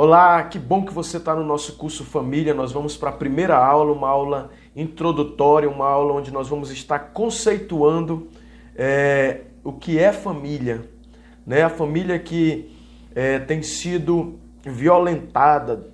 [0.00, 2.54] Olá, que bom que você está no nosso curso Família.
[2.54, 7.10] Nós vamos para a primeira aula, uma aula introdutória, uma aula onde nós vamos estar
[7.12, 8.28] conceituando
[8.76, 10.88] é, o que é família.
[11.44, 11.62] Né?
[11.62, 12.70] A família que
[13.12, 15.88] é, tem sido violentada,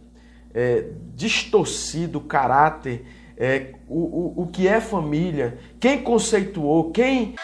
[0.52, 3.06] é, distorcido o caráter,
[3.38, 7.36] é, o, o, o que é família, quem conceituou, quem.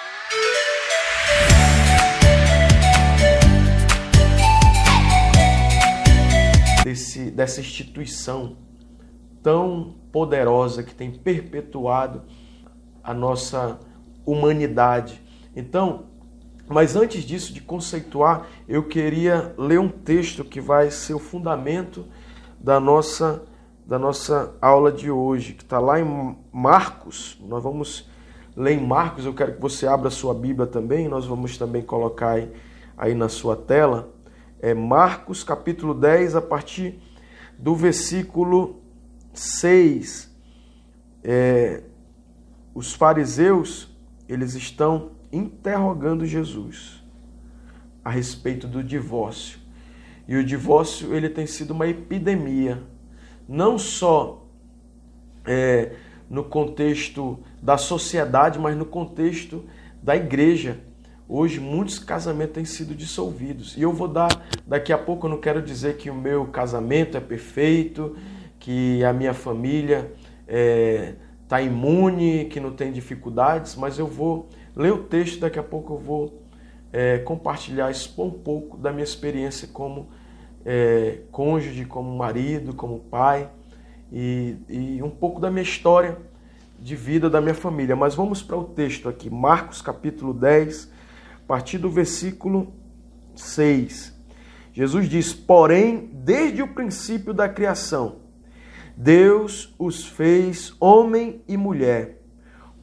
[6.83, 8.57] Desse, dessa instituição
[9.43, 12.23] tão poderosa que tem perpetuado
[13.02, 13.79] a nossa
[14.25, 15.23] humanidade.
[15.55, 16.07] Então,
[16.69, 22.07] mas antes disso, de conceituar, eu queria ler um texto que vai ser o fundamento
[22.59, 23.43] da nossa,
[23.87, 27.38] da nossa aula de hoje, que está lá em Marcos.
[27.41, 28.09] Nós vamos
[28.57, 31.83] ler em Marcos, eu quero que você abra a sua Bíblia também, nós vamos também
[31.83, 32.52] colocar aí,
[32.97, 34.09] aí na sua tela
[34.60, 37.01] é Marcos capítulo 10, a partir
[37.59, 38.82] do versículo
[39.32, 40.30] 6.
[41.24, 41.82] É,
[42.74, 43.88] os fariseus,
[44.29, 47.02] eles estão interrogando Jesus
[48.04, 49.59] a respeito do divórcio.
[50.29, 52.82] E o divórcio, ele tem sido uma epidemia,
[53.48, 54.46] não só
[55.45, 55.96] é,
[56.29, 59.65] no contexto da sociedade, mas no contexto
[60.02, 60.80] da igreja.
[61.32, 63.76] Hoje muitos casamentos têm sido dissolvidos.
[63.76, 64.31] E eu vou dar,
[64.66, 68.16] daqui a pouco eu não quero dizer que o meu casamento é perfeito,
[68.59, 71.14] que a minha família está é,
[71.47, 75.94] tá imune, que não tem dificuldades, mas eu vou ler o texto, daqui a pouco
[75.94, 76.42] eu vou
[76.92, 80.08] é, compartilhar, expor um pouco da minha experiência como
[80.66, 83.48] é, cônjuge, como marido, como pai,
[84.12, 86.19] e, e um pouco da minha história
[86.76, 87.94] de vida da minha família.
[87.94, 90.98] Mas vamos para o texto aqui, Marcos capítulo 10,
[91.50, 92.72] partir do versículo
[93.34, 94.15] 6.
[94.72, 98.20] Jesus diz: Porém, desde o princípio da criação,
[98.97, 102.22] Deus os fez homem e mulher.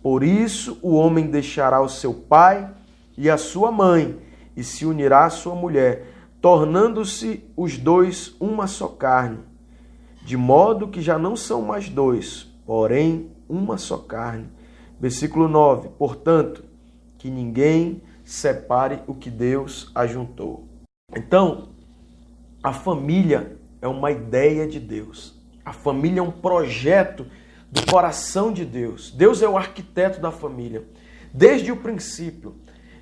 [0.04, 2.70] Por isso, o homem deixará o seu pai
[3.18, 4.20] e a sua mãe
[4.54, 6.06] e se unirá à sua mulher,
[6.42, 9.40] tornando-se os dois uma só carne.
[10.26, 14.50] De modo que já não são mais dois, porém uma só carne.
[15.00, 16.66] Versículo 9: Portanto,
[17.18, 20.68] que ninguém separe o que Deus ajuntou.
[21.16, 21.70] Então,
[22.62, 25.42] a família é uma ideia de Deus.
[25.64, 27.26] A família é um projeto
[27.72, 29.12] do coração de Deus.
[29.12, 30.84] Deus é o arquiteto da família.
[31.34, 32.56] Desde o princípio,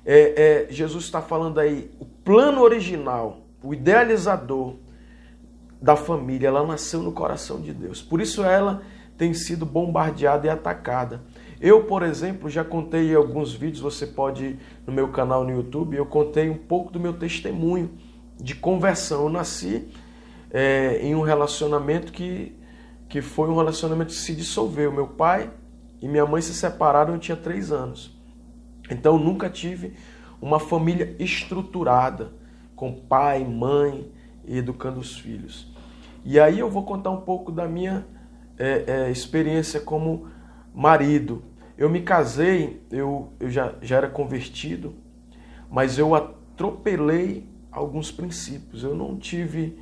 [0.04, 4.76] é, é, Jesus está falando aí, o plano original, o idealizador
[5.82, 8.00] da família, ela nasceu no coração de Deus.
[8.00, 8.80] Por isso ela
[9.18, 11.24] tem sido bombardeada e atacada.
[11.60, 16.04] Eu, por exemplo, já contei alguns vídeos, você pode no meu canal no YouTube, eu
[16.04, 17.90] contei um pouco do meu testemunho
[18.38, 19.24] de conversão.
[19.24, 19.88] Eu nasci
[20.50, 22.54] é, em um relacionamento que,
[23.08, 24.92] que foi um relacionamento que se dissolveu.
[24.92, 25.50] Meu pai
[26.00, 28.14] e minha mãe se separaram, eu tinha três anos.
[28.90, 29.94] Então, nunca tive
[30.40, 32.32] uma família estruturada,
[32.74, 34.12] com pai, mãe
[34.44, 35.72] e educando os filhos.
[36.24, 38.06] E aí eu vou contar um pouco da minha
[38.58, 40.28] é, é, experiência como
[40.76, 41.42] marido.
[41.78, 44.94] Eu me casei, eu, eu já, já era convertido,
[45.70, 48.84] mas eu atropelei alguns princípios.
[48.84, 49.78] Eu não tive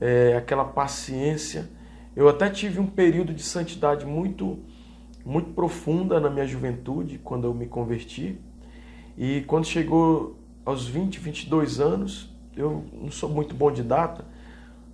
[0.00, 1.70] é, aquela paciência.
[2.16, 4.58] Eu até tive um período de santidade muito,
[5.24, 8.40] muito profunda na minha juventude, quando eu me converti.
[9.16, 14.24] E quando chegou aos 20, 22 anos, eu não sou muito bom de data,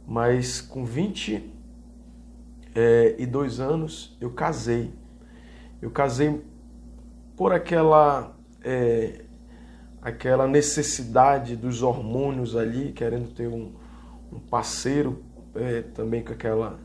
[0.06, 1.50] mas com 22
[2.74, 4.99] é, anos eu casei.
[5.80, 6.42] Eu casei
[7.36, 9.24] por aquela é,
[10.02, 13.72] aquela necessidade dos hormônios ali, querendo ter um,
[14.32, 15.22] um parceiro
[15.54, 16.78] é, também com aquela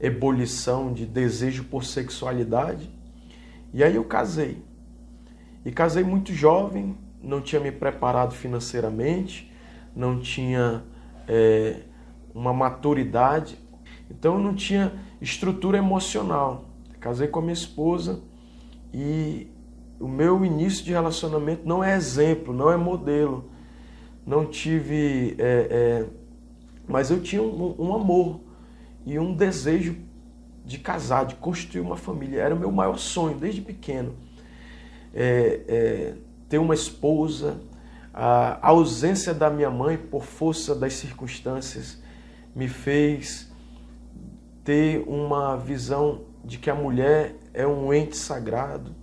[0.00, 2.90] ebulição de desejo por sexualidade.
[3.72, 4.62] E aí eu casei.
[5.64, 9.52] E casei muito jovem, não tinha me preparado financeiramente,
[9.94, 10.84] não tinha
[11.26, 11.80] é,
[12.34, 13.58] uma maturidade,
[14.10, 16.70] então eu não tinha estrutura emocional.
[17.00, 18.20] Casei com a minha esposa
[18.92, 19.48] e
[19.98, 23.50] o meu início de relacionamento não é exemplo, não é modelo.
[24.26, 25.36] Não tive.
[25.38, 26.06] É, é,
[26.88, 28.40] mas eu tinha um, um, amor
[29.04, 29.96] e um desejo
[30.64, 32.40] de casar, de construir uma família.
[32.40, 34.14] Era o meu maior sonho desde pequeno.
[35.14, 36.14] É, é
[36.48, 37.60] ter uma esposa.
[38.12, 42.02] A ausência da minha mãe, por força das circunstâncias,
[42.54, 43.52] me fez
[44.64, 48.94] ter uma visão de que a mulher é um ente sagrado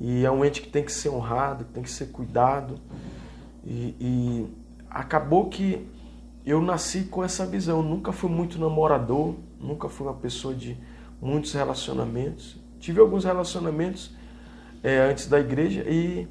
[0.00, 2.80] e é um ente que tem que ser honrado, que tem que ser cuidado.
[3.64, 4.48] E, e
[4.88, 5.86] acabou que
[6.46, 7.82] eu nasci com essa visão.
[7.82, 10.78] Nunca fui muito namorador, nunca fui uma pessoa de
[11.20, 12.58] muitos relacionamentos.
[12.78, 14.14] Tive alguns relacionamentos
[14.82, 16.26] é, antes da igreja e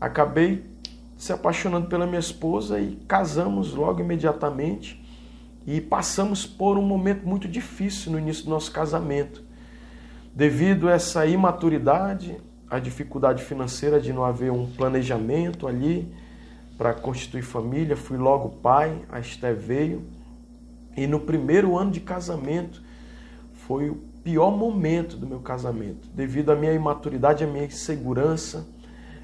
[0.00, 0.64] acabei
[1.16, 5.00] se apaixonando pela minha esposa e casamos logo imediatamente
[5.66, 9.44] e passamos por um momento muito difícil no início do nosso casamento.
[10.34, 12.36] Devido a essa imaturidade,
[12.68, 16.12] a dificuldade financeira de não haver um planejamento ali
[16.76, 20.04] para constituir família, fui logo pai, a Esté veio.
[20.96, 22.82] E no primeiro ano de casamento
[23.52, 23.94] foi o
[24.24, 28.66] pior momento do meu casamento, devido à minha imaturidade, à minha insegurança,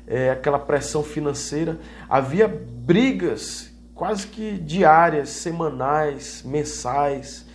[0.07, 1.81] é, aquela pressão financeira.
[2.09, 7.50] Havia brigas quase que diárias, semanais, mensais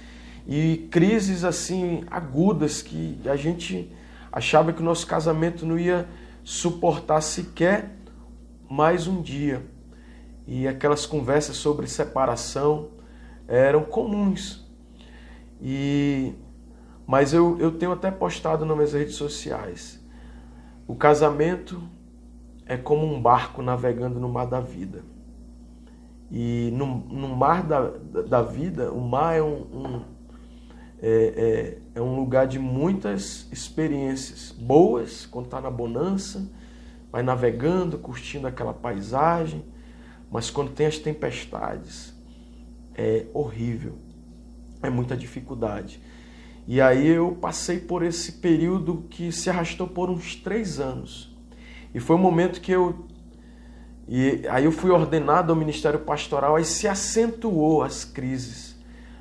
[0.48, 3.92] e crises assim agudas que a gente
[4.32, 6.08] achava que o nosso casamento não ia
[6.44, 7.96] suportar sequer
[8.70, 9.66] mais um dia.
[10.48, 12.90] E aquelas conversas sobre separação
[13.48, 14.64] eram comuns.
[15.62, 16.34] E
[17.08, 20.04] mas eu, eu tenho até postado nas minhas redes sociais.
[20.88, 21.82] O casamento
[22.66, 25.04] é como um barco navegando no mar da vida.
[26.32, 27.92] E no, no mar da,
[28.28, 30.15] da vida, o mar é um, um
[31.08, 36.50] é, é, é, um lugar de muitas experiências boas, quando está na bonança,
[37.12, 39.64] vai navegando, curtindo aquela paisagem,
[40.32, 42.12] mas quando tem as tempestades,
[42.96, 44.00] é horrível,
[44.82, 46.02] é muita dificuldade.
[46.68, 51.38] E aí eu passei por esse período que se arrastou por uns três anos.
[51.94, 53.06] E foi um momento que eu.
[54.08, 58.76] E aí eu fui ordenado ao ministério pastoral, aí se acentuou as crises.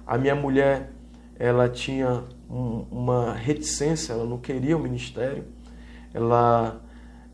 [0.07, 0.94] A minha mulher,
[1.39, 5.45] ela tinha um, uma reticência, ela não queria o ministério,
[6.13, 6.81] ela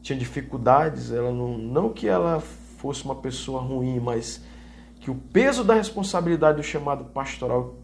[0.03, 2.41] tinha dificuldades, ela não, não que ela
[2.79, 4.43] fosse uma pessoa ruim, mas
[5.01, 7.75] que o peso da responsabilidade do chamado pastoral,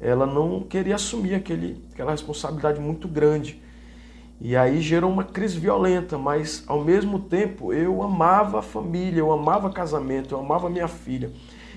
[0.00, 3.62] ela não queria assumir aquele, aquela responsabilidade muito grande.
[4.38, 9.32] E aí gerou uma crise violenta, mas ao mesmo tempo eu amava a família, eu
[9.32, 11.30] amava casamento, eu amava minha filha.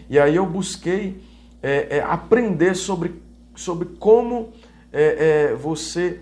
[0.10, 1.22] E aí eu busquei
[1.62, 3.22] é, é, aprender sobre,
[3.59, 4.53] sobre como
[4.91, 6.21] é, é você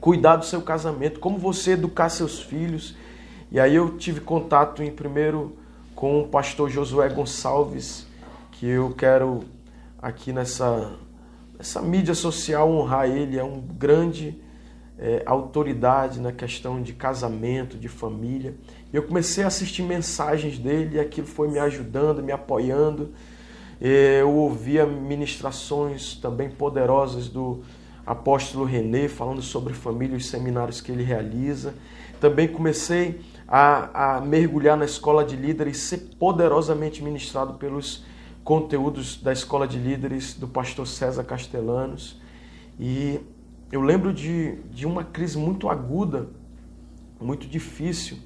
[0.00, 2.96] cuidar do seu casamento, como você educar seus filhos.
[3.50, 5.56] E aí eu tive contato em primeiro
[5.94, 8.06] com o pastor Josué Gonçalves,
[8.50, 9.44] que eu quero
[10.00, 10.92] aqui nessa,
[11.56, 14.36] nessa mídia social honrar ele, é um grande
[14.98, 18.56] é, autoridade na questão de casamento, de família.
[18.92, 23.12] E eu comecei a assistir mensagens dele e aquilo foi me ajudando, me apoiando.
[23.84, 27.64] Eu ouvia ministrações também poderosas do
[28.06, 31.74] apóstolo René falando sobre família e os seminários que ele realiza.
[32.20, 38.04] Também comecei a, a mergulhar na escola de líderes ser poderosamente ministrado pelos
[38.44, 42.20] conteúdos da escola de líderes do pastor César Castellanos.
[42.78, 43.18] E
[43.72, 46.28] eu lembro de, de uma crise muito aguda,
[47.20, 48.16] muito difícil.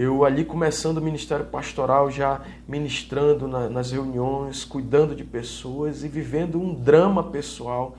[0.00, 6.08] Eu ali começando o ministério pastoral, já ministrando na, nas reuniões, cuidando de pessoas e
[6.08, 7.96] vivendo um drama pessoal,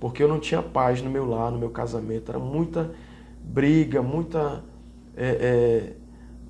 [0.00, 2.30] porque eu não tinha paz no meu lar, no meu casamento.
[2.30, 2.92] Era muita
[3.44, 4.64] briga, muita,
[5.14, 5.92] é, é,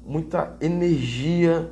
[0.06, 1.68] muita energia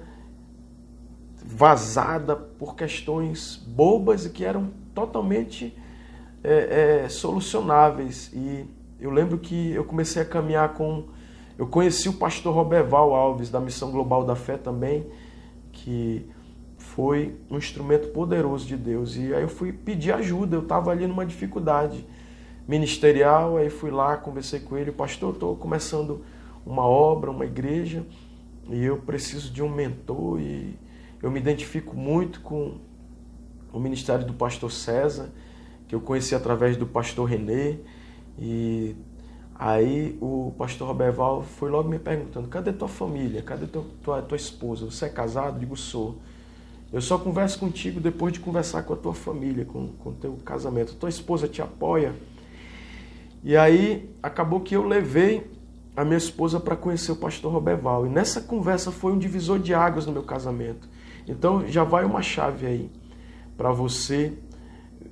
[1.37, 5.73] vazada por questões bobas e que eram totalmente
[6.43, 8.33] é, é, solucionáveis.
[8.35, 8.67] E
[8.99, 11.05] eu lembro que eu comecei a caminhar com.
[11.61, 15.07] Eu conheci o pastor Roberval Alves, da Missão Global da Fé também,
[15.71, 16.27] que
[16.79, 19.15] foi um instrumento poderoso de Deus.
[19.15, 22.07] E aí eu fui pedir ajuda, eu estava ali numa dificuldade
[22.67, 26.25] ministerial, aí fui lá, conversei com ele, pastor, estou começando
[26.65, 28.07] uma obra, uma igreja,
[28.71, 30.79] e eu preciso de um mentor, e
[31.23, 32.79] eu me identifico muito com
[33.71, 35.29] o ministério do pastor César,
[35.87, 37.81] que eu conheci através do pastor Renê.
[38.39, 38.97] E
[39.61, 43.43] aí o pastor Roberval foi logo me perguntando: cadê tua família?
[43.43, 44.87] Cadê tua, tua, tua esposa?
[44.87, 45.57] Você é casado?
[45.57, 46.19] Eu digo: sou.
[46.91, 50.95] Eu só converso contigo depois de conversar com a tua família, com o teu casamento.
[50.95, 52.13] Tua esposa te apoia.
[53.45, 55.47] E aí acabou que eu levei
[55.97, 58.07] a minha esposa para conhecer o pastor Roberval.
[58.07, 60.89] E nessa conversa foi um divisor de águas no meu casamento.
[61.29, 62.91] Então já vai uma chave aí
[63.57, 64.33] para você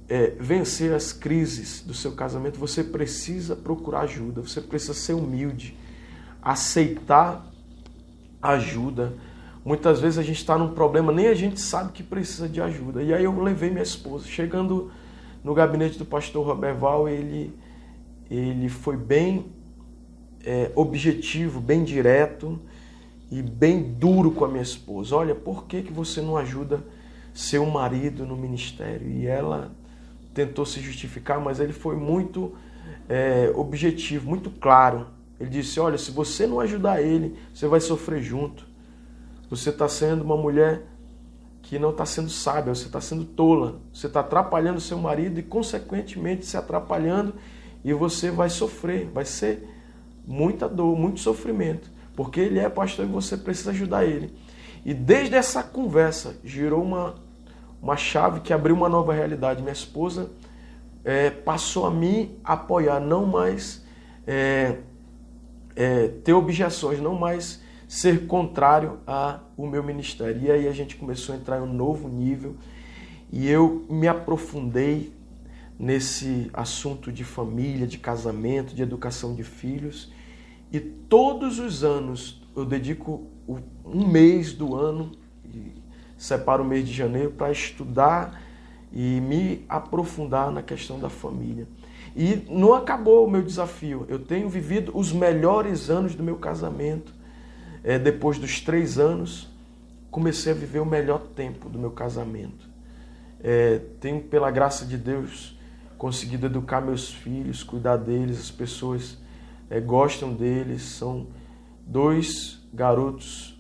[0.09, 5.77] é, vencer as crises do seu casamento, você precisa procurar ajuda, você precisa ser humilde,
[6.43, 7.47] aceitar
[8.41, 9.13] ajuda.
[9.65, 13.03] Muitas vezes a gente está num problema, nem a gente sabe que precisa de ajuda.
[13.03, 14.27] E aí eu levei minha esposa.
[14.27, 14.91] Chegando
[15.45, 17.55] no gabinete do pastor Roberval, ele,
[18.31, 19.47] ele foi bem
[20.45, 22.59] é, objetivo, bem direto
[23.31, 25.15] e bem duro com a minha esposa.
[25.15, 26.83] Olha, por que, que você não ajuda
[27.39, 29.09] seu marido no ministério.
[29.09, 29.71] E ela
[30.35, 32.55] tentou se justificar, mas ele foi muito
[33.09, 35.07] é, objetivo, muito claro.
[35.41, 38.67] Ele disse: Olha, se você não ajudar ele, você vai sofrer junto.
[39.51, 40.83] Você está sendo uma mulher
[41.63, 43.81] que não está sendo sábia, você está sendo tola.
[43.93, 47.35] Você está atrapalhando seu marido e, consequentemente, se atrapalhando
[47.85, 49.67] e você vai sofrer, vai ser
[50.27, 54.35] muita dor, muito sofrimento, porque ele é pastor e você precisa ajudar ele.
[54.85, 57.15] E desde essa conversa girou uma,
[57.83, 59.63] uma chave que abriu uma nova realidade.
[59.63, 60.31] Minha esposa
[61.05, 63.85] é, passou a me apoiar, não mais
[64.27, 64.79] é,
[65.75, 70.43] é, ter objeções, não mais ser contrário ao meu ministério.
[70.43, 72.57] E aí a gente começou a entrar em um novo nível
[73.33, 75.13] e eu me aprofundei
[75.79, 80.13] nesse assunto de família, de casamento, de educação de filhos.
[80.73, 83.27] E todos os anos eu dedico
[83.85, 85.13] um mês do ano,
[86.19, 88.43] separo o mês de janeiro, para estudar
[88.93, 91.67] e me aprofundar na questão da família.
[92.17, 94.05] E não acabou o meu desafio.
[94.09, 97.15] Eu tenho vivido os melhores anos do meu casamento.
[97.85, 99.49] É, depois dos três anos,
[100.11, 102.69] comecei a viver o melhor tempo do meu casamento.
[103.41, 105.57] É, tenho, pela graça de Deus,
[105.97, 109.19] conseguido educar meus filhos, cuidar deles, as pessoas
[109.71, 110.83] é, gostam deles.
[110.83, 111.29] São
[111.87, 113.57] dois garotos,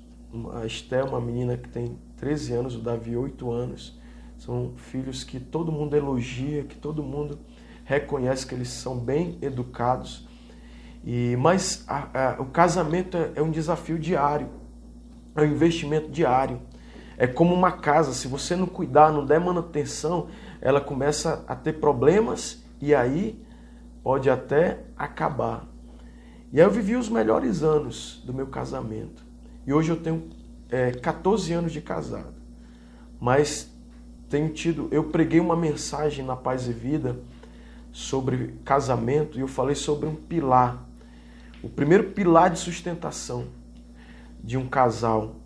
[0.54, 3.98] a Esté, uma menina que tem 13 anos, o Davi, 8 anos.
[4.36, 7.38] São filhos que todo mundo elogia, que todo mundo
[7.84, 10.28] reconhece que eles são bem educados.
[11.04, 14.48] E Mas a, a, o casamento é, é um desafio diário,
[15.34, 16.60] é um investimento diário.
[17.16, 20.28] É como uma casa, se você não cuidar, não der manutenção,
[20.60, 23.42] ela começa a ter problemas e aí
[24.02, 25.66] pode até acabar.
[26.52, 29.24] E aí eu vivi os melhores anos do meu casamento.
[29.66, 30.28] E hoje eu tenho
[30.70, 32.34] é, 14 anos de casado.
[33.20, 33.70] Mas
[34.28, 37.18] tenho tido, eu preguei uma mensagem na Paz e Vida
[37.90, 40.86] sobre casamento e eu falei sobre um pilar.
[41.62, 43.46] O primeiro pilar de sustentação
[44.42, 45.36] de um casal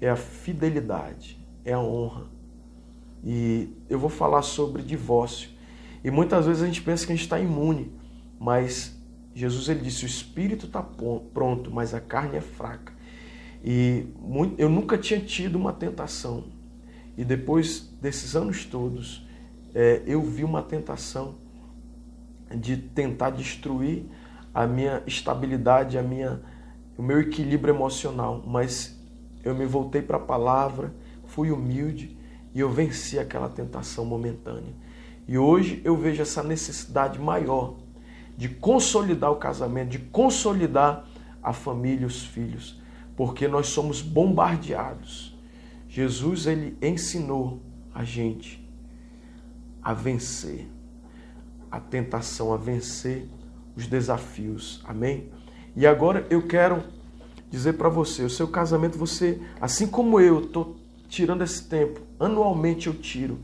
[0.00, 2.24] é a fidelidade, é a honra.
[3.22, 5.50] E eu vou falar sobre divórcio.
[6.02, 7.92] E muitas vezes a gente pensa que a gente está imune,
[8.40, 8.98] mas
[9.34, 12.92] Jesus ele disse: o espírito está pronto, mas a carne é fraca.
[13.62, 14.06] E
[14.58, 16.44] eu nunca tinha tido uma tentação.
[17.16, 19.26] E depois desses anos todos,
[19.74, 21.36] é, eu vi uma tentação
[22.54, 24.04] de tentar destruir
[24.52, 26.42] a minha estabilidade, a minha,
[26.98, 28.42] o meu equilíbrio emocional.
[28.46, 28.98] Mas
[29.44, 30.92] eu me voltei para a palavra,
[31.24, 32.16] fui humilde
[32.54, 34.74] e eu venci aquela tentação momentânea.
[35.26, 37.76] E hoje eu vejo essa necessidade maior
[38.36, 41.06] de consolidar o casamento, de consolidar
[41.42, 42.81] a família os filhos,
[43.16, 45.36] porque nós somos bombardeados.
[45.88, 47.60] Jesus ele ensinou
[47.94, 48.66] a gente
[49.82, 50.68] a vencer
[51.70, 53.28] a tentação, a vencer
[53.76, 54.82] os desafios.
[54.84, 55.30] Amém?
[55.74, 56.82] E agora eu quero
[57.50, 60.76] dizer para você, o seu casamento você, assim como eu, estou
[61.08, 63.38] tirando esse tempo, anualmente eu tiro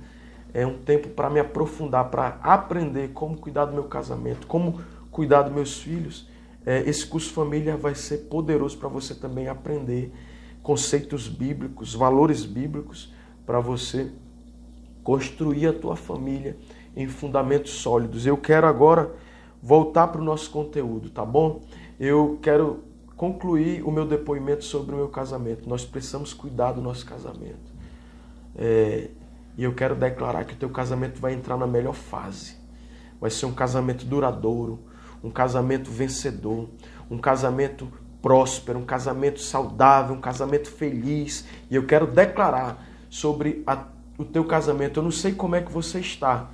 [0.53, 5.43] é um tempo para me aprofundar, para aprender como cuidar do meu casamento, como cuidar
[5.43, 6.29] dos meus filhos.
[6.67, 10.13] É, esse curso família vai ser poderoso para você também aprender
[10.63, 13.13] conceitos bíblicos, valores bíblicos,
[13.47, 14.11] para você
[15.03, 16.57] construir a tua família
[16.95, 18.27] em fundamentos sólidos.
[18.27, 19.15] Eu quero agora
[19.63, 21.63] voltar para o nosso conteúdo, tá bom?
[21.99, 22.85] Eu quero
[23.17, 25.69] concluir o meu depoimento sobre o meu casamento.
[25.69, 27.73] Nós precisamos cuidar do nosso casamento.
[28.55, 29.09] É,
[29.57, 32.57] e eu quero declarar que o teu casamento vai entrar na melhor fase.
[33.21, 34.79] Vai ser um casamento duradouro,
[35.23, 36.69] um casamento vencedor,
[37.11, 41.47] um casamento próspero, um casamento saudável, um casamento feliz.
[41.71, 43.85] E eu quero declarar sobre a,
[44.17, 45.01] o teu casamento.
[45.01, 46.49] Eu não sei como é que você está.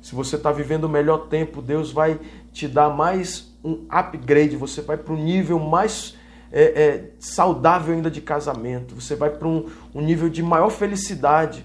[0.00, 2.18] Se você está vivendo o melhor tempo, Deus vai
[2.52, 4.56] te dar mais um upgrade.
[4.56, 6.16] Você vai para um nível mais
[6.50, 8.94] é, é, saudável ainda de casamento.
[8.94, 11.64] Você vai para um, um nível de maior felicidade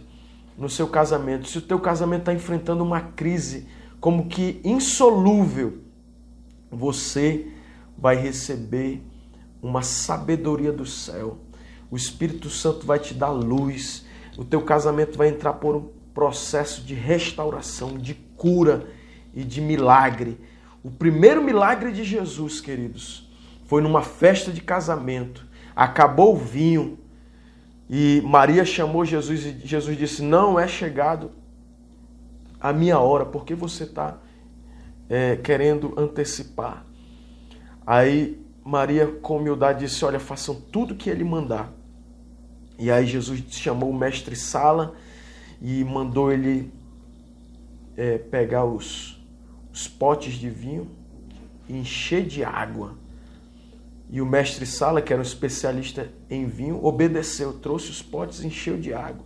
[0.57, 3.67] no seu casamento, se o teu casamento está enfrentando uma crise
[3.99, 5.79] como que insolúvel,
[6.75, 7.47] você
[7.97, 9.01] vai receber
[9.61, 11.37] uma sabedoria do céu.
[11.89, 14.05] O Espírito Santo vai te dar luz.
[14.37, 18.87] O teu casamento vai entrar por um processo de restauração, de cura
[19.33, 20.37] e de milagre.
[20.83, 23.29] O primeiro milagre de Jesus, queridos,
[23.65, 25.45] foi numa festa de casamento.
[25.75, 26.99] Acabou o vinho,
[27.89, 31.31] e Maria chamou Jesus e Jesus disse: Não é chegado
[32.59, 34.17] a minha hora, porque você está
[35.09, 36.85] é, querendo antecipar.
[37.85, 41.71] Aí Maria, com humildade, disse: Olha, façam tudo que ele mandar.
[42.79, 44.95] E aí Jesus chamou o mestre Sala
[45.61, 46.71] e mandou ele
[47.95, 49.23] é, pegar os,
[49.71, 50.89] os potes de vinho
[51.69, 52.97] e encher de água.
[54.09, 58.47] E o mestre Sala, que era um especialista em vinho, obedeceu, trouxe os potes e
[58.47, 59.25] encheu de água.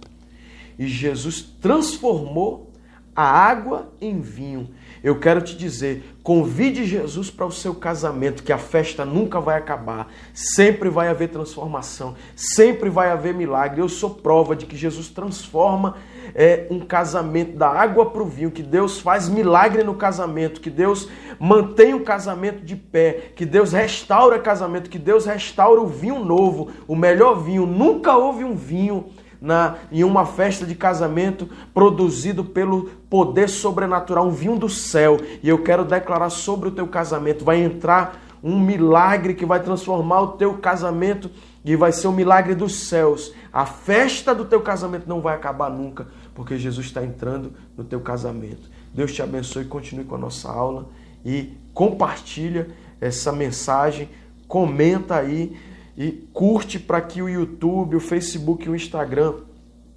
[0.77, 2.71] E Jesus transformou
[3.15, 4.69] a água em vinho.
[5.03, 9.57] Eu quero te dizer, convide Jesus para o seu casamento, que a festa nunca vai
[9.57, 10.11] acabar.
[10.33, 13.81] Sempre vai haver transformação, sempre vai haver milagre.
[13.81, 15.95] Eu sou prova de que Jesus transforma
[16.35, 20.69] é, um casamento da água para o vinho, que Deus faz milagre no casamento, que
[20.69, 25.87] Deus mantém o casamento de pé, que Deus restaura o casamento, que Deus restaura o
[25.87, 27.65] vinho novo, o melhor vinho.
[27.65, 29.05] Nunca houve um vinho
[29.41, 35.19] na, em uma festa de casamento produzido pelo poder sobrenatural, um vinho do céu.
[35.41, 37.46] E eu quero declarar sobre o teu casamento.
[37.46, 41.29] Vai entrar um milagre que vai transformar o teu casamento
[41.63, 43.34] e vai ser um milagre dos céus.
[43.51, 48.00] A festa do teu casamento não vai acabar nunca, porque Jesus está entrando no teu
[48.00, 48.69] casamento.
[48.93, 50.89] Deus te abençoe, continue com a nossa aula
[51.25, 52.69] e compartilha
[53.00, 54.10] essa mensagem,
[54.48, 55.55] comenta aí
[55.99, 59.33] e curte para que o YouTube, o Facebook e o Instagram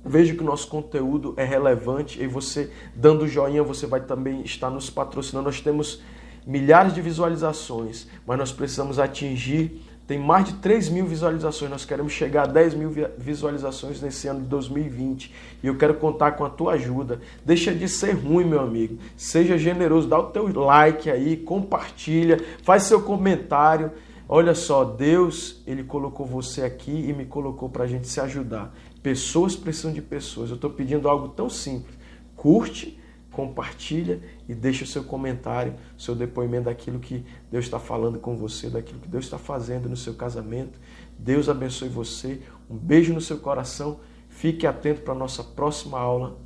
[0.05, 4.69] vejam que o nosso conteúdo é relevante e você dando joinha você vai também estar
[4.69, 5.47] nos patrocinando.
[5.47, 6.03] Nós temos
[6.45, 11.71] milhares de visualizações, mas nós precisamos atingir tem mais de 3 mil visualizações.
[11.71, 15.33] Nós queremos chegar a 10 mil visualizações nesse ano de 2020.
[15.63, 17.21] E eu quero contar com a tua ajuda.
[17.45, 18.99] Deixa de ser ruim, meu amigo.
[19.17, 23.93] Seja generoso, dá o teu like aí, compartilha, faz seu comentário.
[24.35, 28.75] Olha só, Deus, Ele colocou você aqui e me colocou para a gente se ajudar.
[29.03, 30.49] Pessoas precisam de pessoas.
[30.49, 31.95] Eu estou pedindo algo tão simples.
[32.35, 32.99] Curte,
[33.31, 38.71] compartilha e deixa o seu comentário, seu depoimento daquilo que Deus está falando com você,
[38.71, 40.81] daquilo que Deus está fazendo no seu casamento.
[41.19, 42.41] Deus abençoe você.
[42.71, 44.01] Um beijo no seu coração.
[44.31, 46.39] Fique atento para a nossa próxima aula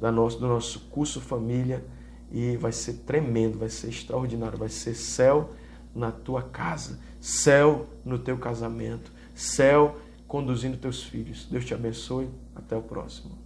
[0.00, 1.84] da nosso, do nosso curso Família.
[2.32, 5.50] E vai ser tremendo, vai ser extraordinário, vai ser céu
[5.96, 11.44] na tua casa, céu no teu casamento, céu conduzindo teus filhos.
[11.50, 12.30] Deus te abençoe.
[12.54, 13.36] Até o próximo.